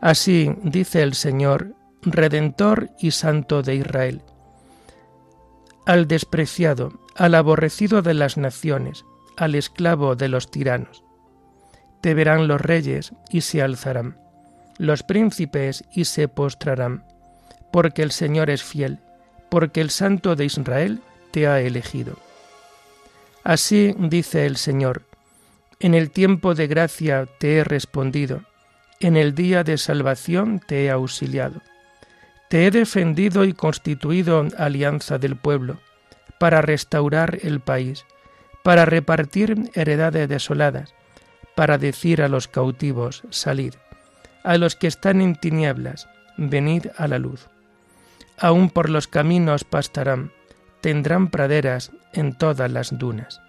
Así 0.00 0.54
dice 0.62 1.02
el 1.02 1.12
Señor, 1.12 1.74
Redentor 2.00 2.88
y 2.98 3.10
Santo 3.10 3.60
de 3.60 3.74
Israel. 3.74 4.22
Al 5.84 6.08
despreciado, 6.08 7.00
al 7.14 7.34
aborrecido 7.34 8.00
de 8.00 8.14
las 8.14 8.38
naciones, 8.38 9.04
al 9.36 9.54
esclavo 9.54 10.16
de 10.16 10.28
los 10.28 10.50
tiranos. 10.50 11.04
Te 12.00 12.14
verán 12.14 12.48
los 12.48 12.62
reyes 12.62 13.12
y 13.30 13.42
se 13.42 13.60
alzarán 13.60 14.22
los 14.78 15.02
príncipes 15.02 15.84
y 15.92 16.06
se 16.06 16.28
postrarán, 16.28 17.04
porque 17.70 18.02
el 18.02 18.10
Señor 18.10 18.50
es 18.50 18.62
fiel, 18.62 18.98
porque 19.48 19.80
el 19.80 19.90
Santo 19.90 20.34
de 20.34 20.44
Israel 20.44 21.00
te 21.30 21.46
ha 21.46 21.60
elegido. 21.60 22.16
Así 23.44 23.94
dice 23.98 24.46
el 24.46 24.56
Señor, 24.56 25.02
en 25.80 25.94
el 25.94 26.10
tiempo 26.10 26.54
de 26.54 26.66
gracia 26.68 27.26
te 27.38 27.56
he 27.56 27.64
respondido, 27.64 28.42
en 29.00 29.16
el 29.16 29.34
día 29.34 29.64
de 29.64 29.78
salvación 29.78 30.60
te 30.60 30.84
he 30.84 30.90
auxiliado. 30.90 31.60
Te 32.48 32.66
he 32.66 32.70
defendido 32.70 33.44
y 33.44 33.52
constituido 33.52 34.46
alianza 34.58 35.18
del 35.18 35.36
pueblo, 35.36 35.80
para 36.38 36.62
restaurar 36.62 37.38
el 37.42 37.60
país, 37.60 38.04
para 38.62 38.84
repartir 38.84 39.70
heredades 39.74 40.28
desoladas, 40.28 40.94
para 41.56 41.78
decir 41.78 42.22
a 42.22 42.28
los 42.28 42.48
cautivos, 42.48 43.22
salid 43.30 43.74
a 44.42 44.56
los 44.58 44.76
que 44.76 44.86
están 44.86 45.20
en 45.20 45.36
tinieblas, 45.36 46.08
venid 46.36 46.86
a 46.96 47.08
la 47.08 47.18
luz. 47.18 47.48
Aún 48.38 48.70
por 48.70 48.90
los 48.90 49.06
caminos 49.06 49.64
pastarán, 49.64 50.32
tendrán 50.82 51.28
praderas 51.28 51.92
en 52.12 52.34
todas 52.34 52.70
las 52.70 52.98
dunas. 52.98 53.40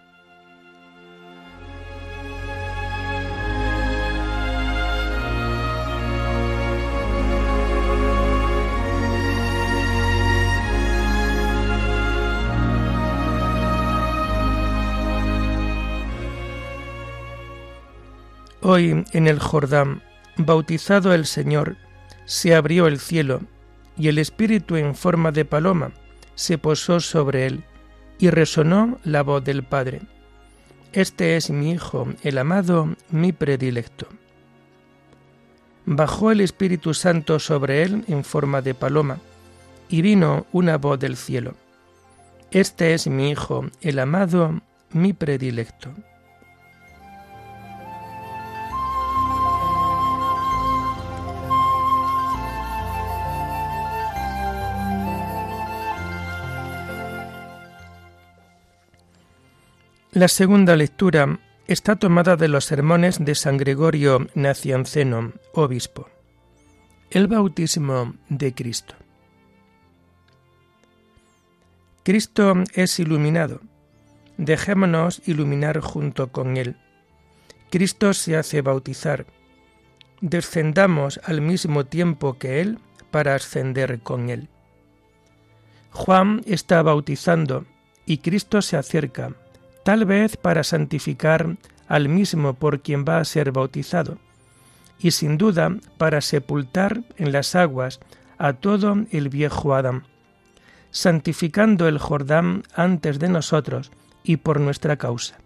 Hoy 18.61 19.03
en 19.11 19.27
el 19.27 19.39
Jordán 19.39 20.03
Bautizado 20.37 21.13
el 21.13 21.25
Señor, 21.25 21.77
se 22.25 22.55
abrió 22.55 22.87
el 22.87 22.99
cielo, 22.99 23.41
y 23.97 24.07
el 24.07 24.17
Espíritu 24.19 24.75
en 24.75 24.95
forma 24.95 25.31
de 25.31 25.45
paloma 25.45 25.91
se 26.35 26.57
posó 26.57 26.99
sobre 26.99 27.45
él, 27.45 27.63
y 28.19 28.29
resonó 28.29 28.99
la 29.03 29.23
voz 29.23 29.43
del 29.43 29.63
Padre. 29.63 30.01
Este 30.93 31.35
es 31.35 31.49
mi 31.49 31.71
Hijo, 31.71 32.07
el 32.23 32.37
amado, 32.37 32.95
mi 33.09 33.31
predilecto. 33.31 34.07
Bajó 35.85 36.31
el 36.31 36.41
Espíritu 36.41 36.93
Santo 36.93 37.39
sobre 37.39 37.83
él 37.83 38.05
en 38.07 38.23
forma 38.23 38.61
de 38.61 38.73
paloma, 38.73 39.17
y 39.89 40.01
vino 40.01 40.45
una 40.51 40.77
voz 40.77 40.99
del 40.99 41.17
cielo. 41.17 41.55
Este 42.51 42.93
es 42.93 43.07
mi 43.07 43.31
Hijo, 43.31 43.65
el 43.81 43.99
amado, 43.99 44.61
mi 44.91 45.13
predilecto. 45.13 45.93
La 60.13 60.27
segunda 60.27 60.75
lectura 60.75 61.39
está 61.65 61.95
tomada 61.95 62.35
de 62.35 62.47
los 62.47 62.65
sermones 62.65 63.25
de 63.25 63.33
San 63.33 63.57
Gregorio 63.57 64.27
Nacianceno, 64.35 65.33
obispo. 65.53 66.07
El 67.09 67.25
bautismo 67.25 68.13
de 68.29 68.53
Cristo. 68.53 68.93
Cristo 72.03 72.53
es 72.75 72.99
iluminado. 72.99 73.61
Dejémonos 74.37 75.27
iluminar 75.27 75.79
junto 75.79 76.31
con 76.31 76.57
Él. 76.57 76.77
Cristo 77.71 78.13
se 78.13 78.37
hace 78.37 78.61
bautizar. 78.61 79.25
Descendamos 80.21 81.19
al 81.23 81.41
mismo 81.41 81.87
tiempo 81.87 82.37
que 82.37 82.61
Él 82.61 82.77
para 83.09 83.33
ascender 83.33 83.99
con 84.01 84.29
Él. 84.29 84.47
Juan 85.89 86.43
está 86.45 86.83
bautizando 86.83 87.65
y 88.05 88.19
Cristo 88.19 88.61
se 88.61 88.77
acerca, 88.77 89.33
tal 89.83 90.05
vez 90.05 90.37
para 90.37 90.63
santificar 90.63 91.57
al 91.87 92.09
mismo 92.09 92.53
por 92.53 92.81
quien 92.81 93.05
va 93.05 93.17
a 93.19 93.25
ser 93.25 93.51
bautizado, 93.51 94.17
y 94.97 95.11
sin 95.11 95.37
duda 95.37 95.75
para 95.97 96.21
sepultar 96.21 97.03
en 97.17 97.31
las 97.31 97.55
aguas 97.55 97.99
a 98.37 98.53
todo 98.53 99.05
el 99.11 99.29
viejo 99.29 99.75
Adán, 99.75 100.03
santificando 100.91 101.87
el 101.87 101.97
Jordán 101.97 102.63
antes 102.73 103.19
de 103.19 103.29
nosotros 103.29 103.91
y 104.23 104.37
por 104.37 104.59
nuestra 104.59 104.97
causa. 104.97 105.37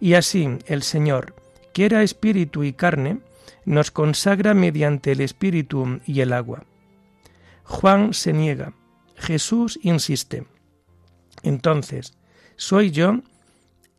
Y 0.00 0.14
así 0.14 0.58
el 0.66 0.82
Señor, 0.82 1.34
que 1.74 1.84
era 1.84 2.02
espíritu 2.02 2.64
y 2.64 2.72
carne, 2.72 3.20
nos 3.64 3.90
consagra 3.90 4.54
mediante 4.54 5.12
el 5.12 5.20
espíritu 5.20 6.00
y 6.06 6.20
el 6.20 6.32
agua. 6.32 6.64
Juan 7.64 8.14
se 8.14 8.32
niega, 8.32 8.72
Jesús 9.16 9.78
insiste. 9.82 10.46
Entonces, 11.42 12.14
soy 12.56 12.90
yo 12.90 13.20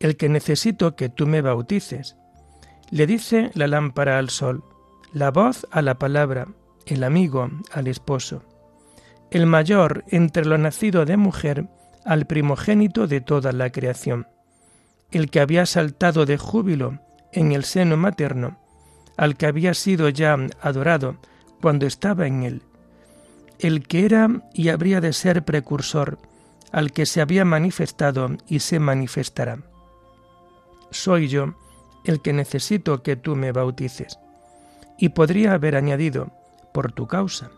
el 0.02 0.16
que 0.16 0.28
necesito 0.28 0.96
que 0.96 1.08
tú 1.08 1.28
me 1.28 1.42
bautices. 1.42 2.16
Le 2.90 3.06
dice 3.06 3.52
la 3.54 3.68
lámpara 3.68 4.18
al 4.18 4.30
sol, 4.30 4.64
la 5.12 5.30
voz 5.30 5.64
a 5.70 5.80
la 5.80 5.96
palabra, 5.98 6.48
el 6.86 7.04
amigo 7.04 7.48
al 7.70 7.86
esposo, 7.86 8.42
el 9.30 9.46
mayor 9.46 10.04
entre 10.08 10.44
lo 10.44 10.58
nacido 10.58 11.04
de 11.04 11.16
mujer 11.16 11.68
al 12.04 12.26
primogénito 12.26 13.06
de 13.06 13.20
toda 13.20 13.52
la 13.52 13.70
creación, 13.70 14.26
el 15.12 15.30
que 15.30 15.38
había 15.38 15.66
saltado 15.66 16.26
de 16.26 16.36
júbilo 16.36 16.98
en 17.32 17.52
el 17.52 17.62
seno 17.62 17.96
materno, 17.96 18.58
al 19.16 19.36
que 19.36 19.46
había 19.46 19.72
sido 19.72 20.08
ya 20.08 20.36
adorado 20.60 21.16
cuando 21.60 21.86
estaba 21.86 22.26
en 22.26 22.42
él, 22.42 22.62
el 23.60 23.86
que 23.86 24.04
era 24.04 24.42
y 24.52 24.70
habría 24.70 25.00
de 25.00 25.12
ser 25.12 25.44
precursor, 25.44 26.18
al 26.72 26.90
que 26.90 27.06
se 27.06 27.20
había 27.20 27.44
manifestado 27.44 28.30
y 28.48 28.58
se 28.58 28.80
manifestará. 28.80 29.58
Soy 30.92 31.28
yo 31.28 31.54
el 32.04 32.20
que 32.20 32.32
necesito 32.32 33.02
que 33.02 33.16
tú 33.16 33.34
me 33.34 33.50
bautices. 33.50 34.18
Y 34.98 35.10
podría 35.10 35.54
haber 35.54 35.74
añadido, 35.74 36.30
por 36.72 36.92
tu 36.92 37.06
causa, 37.06 37.50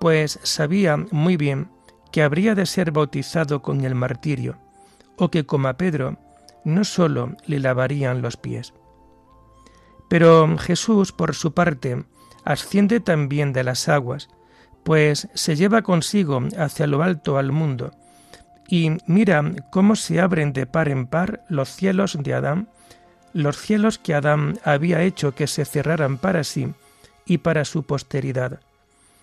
pues 0.00 0.38
sabía 0.42 0.96
muy 1.10 1.36
bien 1.36 1.70
que 2.12 2.22
habría 2.22 2.54
de 2.54 2.66
ser 2.66 2.90
bautizado 2.92 3.62
con 3.62 3.84
el 3.84 3.94
martirio, 3.94 4.58
o 5.16 5.30
que 5.30 5.46
como 5.46 5.68
a 5.68 5.76
Pedro 5.76 6.18
no 6.64 6.84
sólo 6.84 7.36
le 7.46 7.58
lavarían 7.58 8.22
los 8.22 8.36
pies. 8.36 8.74
Pero 10.08 10.58
Jesús, 10.58 11.12
por 11.12 11.34
su 11.34 11.54
parte, 11.54 12.04
asciende 12.44 13.00
también 13.00 13.52
de 13.52 13.64
las 13.64 13.88
aguas, 13.88 14.28
pues 14.84 15.28
se 15.34 15.56
lleva 15.56 15.82
consigo 15.82 16.40
hacia 16.58 16.86
lo 16.86 17.02
alto 17.02 17.38
al 17.38 17.52
mundo, 17.52 17.92
y 18.68 18.92
mira 19.06 19.44
cómo 19.70 19.96
se 19.96 20.20
abren 20.20 20.52
de 20.52 20.66
par 20.66 20.88
en 20.88 21.06
par 21.06 21.44
los 21.48 21.68
cielos 21.68 22.16
de 22.20 22.34
Adán, 22.34 22.68
los 23.32 23.56
cielos 23.56 23.98
que 23.98 24.14
Adán 24.14 24.58
había 24.64 25.02
hecho 25.02 25.34
que 25.34 25.46
se 25.46 25.64
cerraran 25.64 26.18
para 26.18 26.44
sí 26.44 26.72
y 27.26 27.38
para 27.38 27.64
su 27.64 27.84
posteridad, 27.84 28.60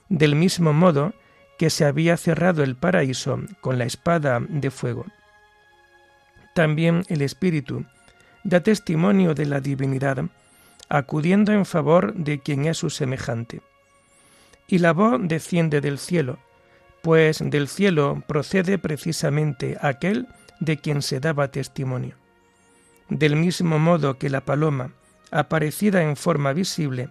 del 0.10 0.36
mismo 0.36 0.74
modo 0.74 1.14
que 1.58 1.70
se 1.70 1.86
había 1.86 2.18
cerrado 2.18 2.64
el 2.64 2.76
paraíso 2.76 3.40
con 3.62 3.78
la 3.78 3.86
espada 3.86 4.40
de 4.48 4.72
fuego. 4.72 5.06
También 6.54 7.04
el 7.10 7.22
Espíritu 7.22 7.86
da 8.44 8.62
testimonio 8.62 9.36
de 9.36 9.46
la 9.46 9.60
divinidad, 9.60 10.24
acudiendo 10.88 11.52
en 11.52 11.66
favor 11.66 12.14
de 12.14 12.40
quien 12.40 12.66
es 12.66 12.78
su 12.78 12.90
semejante 12.90 13.62
y 14.70 14.78
la 14.78 14.94
voz 14.94 15.20
desciende 15.24 15.82
del 15.82 15.98
cielo, 15.98 16.38
pues 17.02 17.42
del 17.44 17.68
cielo 17.68 18.24
procede 18.28 18.78
precisamente 18.78 19.78
aquel 19.82 20.28
de 20.60 20.78
quien 20.78 21.02
se 21.02 21.20
daba 21.20 21.50
testimonio. 21.50 22.16
Del 23.10 23.36
mismo 23.36 23.80
modo 23.80 24.18
que 24.18 24.30
la 24.30 24.42
paloma, 24.42 24.92
aparecida 25.32 26.04
en 26.04 26.16
forma 26.16 26.54
visible, 26.54 27.10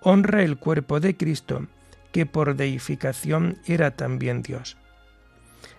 honra 0.00 0.42
el 0.42 0.56
cuerpo 0.56 1.00
de 1.00 1.16
Cristo, 1.16 1.66
que 2.12 2.26
por 2.26 2.54
deificación 2.54 3.58
era 3.66 3.90
también 3.90 4.42
Dios. 4.42 4.76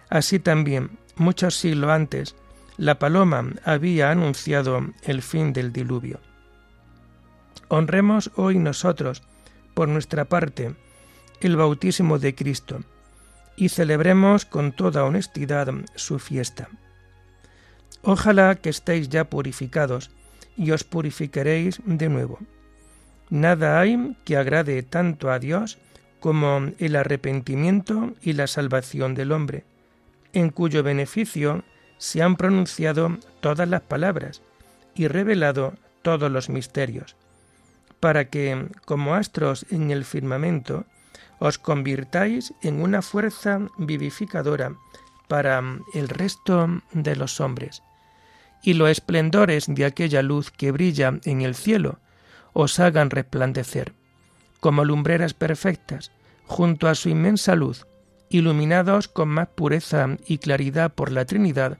Así 0.09 0.39
también, 0.39 0.91
muchos 1.15 1.55
siglos 1.55 1.89
antes, 1.89 2.35
la 2.77 2.99
paloma 2.99 3.53
había 3.63 4.11
anunciado 4.11 4.81
el 5.03 5.21
fin 5.21 5.53
del 5.53 5.71
diluvio. 5.71 6.19
Honremos 7.69 8.31
hoy 8.35 8.59
nosotros, 8.59 9.23
por 9.73 9.87
nuestra 9.87 10.25
parte, 10.25 10.75
el 11.39 11.55
bautismo 11.55 12.19
de 12.19 12.35
Cristo 12.35 12.81
y 13.55 13.69
celebremos 13.69 14.45
con 14.45 14.71
toda 14.71 15.05
honestidad 15.05 15.69
su 15.95 16.19
fiesta. 16.19 16.69
Ojalá 18.01 18.55
que 18.55 18.69
estéis 18.69 19.09
ya 19.09 19.29
purificados 19.29 20.11
y 20.57 20.71
os 20.71 20.83
purificaréis 20.83 21.81
de 21.85 22.09
nuevo. 22.09 22.39
Nada 23.29 23.79
hay 23.79 24.15
que 24.23 24.37
agrade 24.37 24.83
tanto 24.83 25.31
a 25.31 25.39
Dios 25.39 25.79
como 26.19 26.71
el 26.79 26.95
arrepentimiento 26.95 28.13
y 28.21 28.33
la 28.33 28.47
salvación 28.47 29.15
del 29.15 29.31
hombre, 29.31 29.63
en 30.33 30.49
cuyo 30.49 30.83
beneficio 30.83 31.63
se 31.97 32.21
han 32.21 32.35
pronunciado 32.35 33.17
todas 33.39 33.67
las 33.67 33.81
palabras 33.81 34.41
y 34.93 35.07
revelado 35.07 35.73
todos 36.01 36.31
los 36.31 36.49
misterios, 36.49 37.15
para 37.99 38.29
que, 38.29 38.67
como 38.85 39.15
astros 39.15 39.65
en 39.71 39.91
el 39.91 40.05
firmamento, 40.05 40.85
os 41.39 41.57
convirtáis 41.57 42.53
en 42.61 42.81
una 42.81 43.01
fuerza 43.01 43.59
vivificadora 43.77 44.75
para 45.27 45.61
el 45.93 46.09
resto 46.09 46.81
de 46.91 47.15
los 47.15 47.39
hombres, 47.39 47.81
y 48.61 48.73
los 48.73 48.89
esplendores 48.89 49.65
de 49.67 49.85
aquella 49.85 50.21
luz 50.21 50.51
que 50.51 50.71
brilla 50.71 51.19
en 51.25 51.41
el 51.41 51.55
cielo 51.55 51.99
os 52.53 52.79
hagan 52.79 53.09
resplandecer, 53.09 53.93
como 54.59 54.85
lumbreras 54.85 55.33
perfectas, 55.33 56.11
junto 56.45 56.87
a 56.87 56.95
su 56.95 57.09
inmensa 57.09 57.55
luz, 57.55 57.85
iluminados 58.29 59.07
con 59.07 59.29
más 59.29 59.47
pureza 59.47 60.07
y 60.27 60.37
claridad 60.37 60.93
por 60.93 61.11
la 61.11 61.25
Trinidad, 61.25 61.77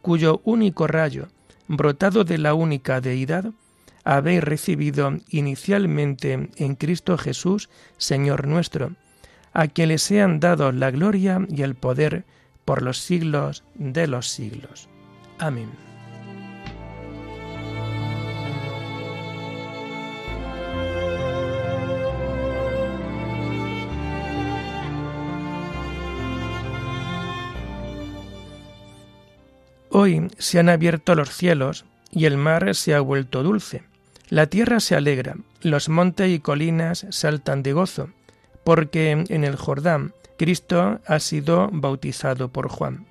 cuyo 0.00 0.40
único 0.44 0.86
rayo, 0.86 1.28
brotado 1.68 2.24
de 2.24 2.38
la 2.38 2.54
única 2.54 3.00
deidad, 3.00 3.52
habéis 4.04 4.42
recibido 4.42 5.12
inicialmente 5.28 6.50
en 6.56 6.74
Cristo 6.74 7.18
Jesús, 7.18 7.68
Señor 7.98 8.46
nuestro, 8.46 8.92
a 9.52 9.68
quien 9.68 9.88
le 9.88 9.98
sean 9.98 10.40
dados 10.40 10.74
la 10.74 10.90
gloria 10.90 11.46
y 11.48 11.62
el 11.62 11.74
poder 11.74 12.24
por 12.64 12.82
los 12.82 12.98
siglos 12.98 13.64
de 13.74 14.06
los 14.06 14.28
siglos. 14.28 14.88
Amén. 15.38 15.70
Hoy 29.94 30.28
se 30.38 30.58
han 30.58 30.70
abierto 30.70 31.14
los 31.14 31.28
cielos 31.28 31.84
y 32.10 32.24
el 32.24 32.38
mar 32.38 32.74
se 32.74 32.94
ha 32.94 33.00
vuelto 33.00 33.42
dulce 33.42 33.82
la 34.32 34.46
tierra 34.46 34.80
se 34.80 34.96
alegra, 34.96 35.36
los 35.60 35.90
montes 35.90 36.30
y 36.30 36.40
colinas 36.40 37.04
saltan 37.10 37.62
de 37.62 37.74
gozo, 37.74 38.08
porque 38.64 39.10
en 39.10 39.44
el 39.44 39.56
Jordán 39.56 40.14
Cristo 40.38 41.00
ha 41.06 41.18
sido 41.18 41.68
bautizado 41.70 42.48
por 42.48 42.70
Juan. 42.70 43.04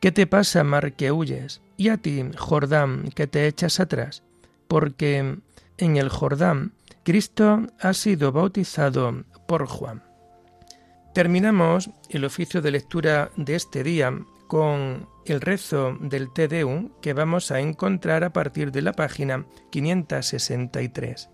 ¿Qué 0.00 0.12
te 0.12 0.26
pasa, 0.26 0.64
mar, 0.64 0.94
que 0.94 1.12
huyes? 1.12 1.60
Y 1.76 1.90
a 1.90 1.98
ti, 1.98 2.24
Jordán, 2.38 3.10
que 3.14 3.26
te 3.26 3.46
echas 3.46 3.80
atrás, 3.80 4.22
porque 4.66 5.36
en 5.76 5.96
el 5.98 6.08
Jordán 6.08 6.72
Cristo 7.04 7.66
ha 7.78 7.92
sido 7.92 8.32
bautizado 8.32 9.24
por 9.46 9.66
Juan. 9.66 10.04
Terminamos 11.12 11.90
el 12.08 12.24
oficio 12.24 12.62
de 12.62 12.70
lectura 12.70 13.30
de 13.36 13.56
este 13.56 13.84
día 13.84 14.10
con 14.46 15.08
el 15.24 15.40
rezo 15.40 15.96
del 16.00 16.32
Te 16.32 16.48
Deum 16.48 16.90
que 17.00 17.12
vamos 17.12 17.50
a 17.50 17.60
encontrar 17.60 18.24
a 18.24 18.32
partir 18.32 18.72
de 18.72 18.82
la 18.82 18.92
página 18.92 19.46
563. 19.70 21.30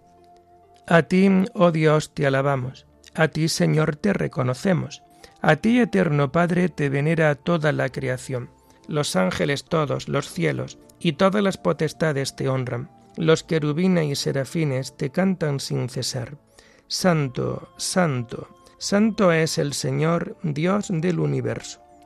A 0.87 1.03
ti, 1.03 1.29
oh 1.55 1.70
Dios, 1.70 2.12
te 2.14 2.27
alabamos, 2.27 2.87
a 3.14 3.29
ti, 3.29 3.48
Señor, 3.48 3.96
te 3.96 4.12
reconocemos, 4.12 5.03
a 5.40 5.57
ti, 5.57 5.81
eterno 5.81 6.33
Padre, 6.33 6.68
te 6.68 6.88
venera 6.88 7.35
toda 7.35 7.72
la 7.72 7.88
creación, 7.88 8.51
los 8.88 9.16
ángeles 9.16 9.64
todos, 9.64 10.09
los 10.09 10.31
cielos 10.31 10.79
y 11.01 11.14
todas 11.14 11.42
las 11.42 11.59
potestades 11.59 12.37
te 12.37 12.48
honran. 12.48 12.90
Los 13.16 13.42
querubines 13.42 14.07
y 14.07 14.14
serafines 14.14 14.96
te 14.96 15.11
cantan 15.11 15.61
sin 15.61 15.88
cesar. 15.88 16.38
Santo, 16.87 17.68
santo, 17.77 18.48
santo 18.79 19.33
es 19.33 19.59
el 19.59 19.75
Señor, 19.75 20.37
Dios 20.42 20.88
del 20.90 21.20
universo. 21.20 21.82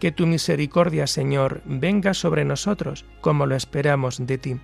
Que 0.00 0.10
tu 0.10 0.26
misericordia, 0.26 1.06
Señor, 1.06 1.62
venga 1.66 2.14
sobre 2.14 2.44
nosotros, 2.44 3.04
como 3.20 3.46
lo 3.46 3.54
esperamos 3.54 4.26
de 4.26 4.38
ti. 4.38 4.56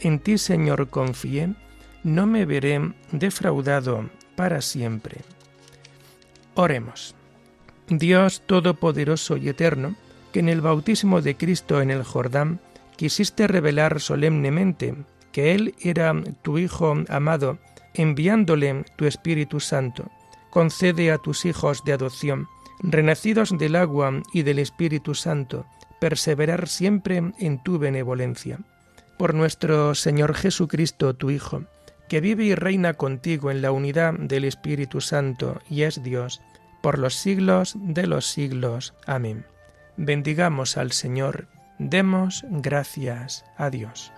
En 0.00 0.18
ti, 0.18 0.36
Señor, 0.36 0.88
confié, 0.90 1.54
no 2.04 2.26
me 2.26 2.44
veré 2.44 2.92
defraudado 3.10 4.08
para 4.36 4.60
siempre. 4.60 5.22
Oremos. 6.54 7.14
Dios 7.88 8.42
Todopoderoso 8.46 9.36
y 9.36 9.48
Eterno, 9.48 9.96
que 10.32 10.40
en 10.40 10.48
el 10.48 10.60
bautismo 10.60 11.22
de 11.22 11.36
Cristo 11.36 11.80
en 11.80 11.90
el 11.90 12.04
Jordán 12.04 12.60
quisiste 12.96 13.46
revelar 13.46 14.00
solemnemente 14.00 14.94
que 15.32 15.54
Él 15.54 15.74
era 15.80 16.14
tu 16.42 16.58
Hijo 16.58 16.94
amado, 17.08 17.58
enviándole 17.94 18.84
tu 18.96 19.06
Espíritu 19.06 19.60
Santo. 19.60 20.10
Concede 20.50 21.12
a 21.12 21.18
tus 21.18 21.44
hijos 21.44 21.84
de 21.84 21.92
adopción, 21.92 22.48
renacidos 22.80 23.56
del 23.56 23.76
agua 23.76 24.22
y 24.32 24.42
del 24.42 24.58
Espíritu 24.58 25.14
Santo, 25.14 25.66
perseverar 26.00 26.68
siempre 26.68 27.22
en 27.38 27.62
tu 27.62 27.78
benevolencia. 27.78 28.58
Por 29.18 29.34
nuestro 29.34 29.94
Señor 29.94 30.34
Jesucristo, 30.34 31.14
tu 31.14 31.30
Hijo, 31.30 31.64
que 32.08 32.20
vive 32.20 32.44
y 32.44 32.54
reina 32.54 32.94
contigo 32.94 33.50
en 33.50 33.62
la 33.62 33.72
unidad 33.72 34.14
del 34.14 34.44
Espíritu 34.44 35.00
Santo 35.00 35.60
y 35.68 35.82
es 35.82 36.02
Dios, 36.02 36.40
por 36.82 36.98
los 36.98 37.14
siglos 37.14 37.74
de 37.76 38.06
los 38.06 38.26
siglos. 38.26 38.94
Amén. 39.06 39.44
Bendigamos 39.96 40.76
al 40.76 40.92
Señor, 40.92 41.48
demos 41.78 42.44
gracias 42.50 43.44
a 43.56 43.70
Dios. 43.70 44.12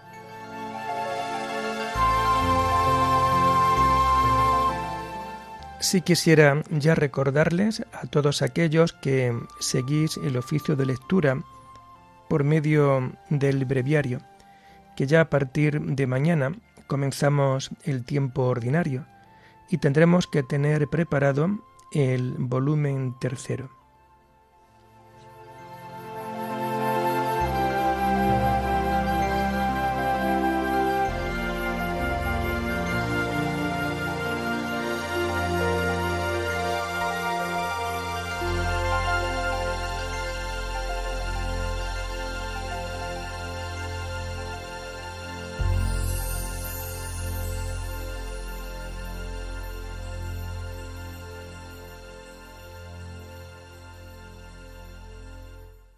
Si 5.81 6.01
quisiera 6.03 6.63
ya 6.71 6.97
recordarles 6.97 7.85
a 7.93 8.07
todos 8.07 8.43
aquellos 8.43 8.93
que 8.93 9.33
seguís 9.61 10.17
el 10.17 10.37
oficio 10.37 10.75
de 10.75 10.87
lectura 10.87 11.41
por 12.29 12.43
medio 12.43 13.13
del 13.31 13.65
breviario, 13.65 14.21
que 14.97 15.07
ya 15.07 15.21
a 15.21 15.31
partir 15.31 15.81
de 15.81 16.07
mañana 16.09 16.53
comenzamos 16.89 17.71
el 17.85 18.05
tiempo 18.05 18.43
ordinario 18.43 19.07
y 19.71 19.79
tendremos 19.79 20.27
que 20.27 20.43
tener 20.43 20.89
preparado 20.89 21.49
el 21.93 22.35
volumen 22.39 23.15
tercero. 23.21 23.78